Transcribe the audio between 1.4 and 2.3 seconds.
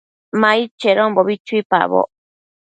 chuipaboc